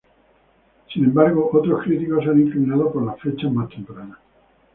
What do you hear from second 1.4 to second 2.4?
otros críticos se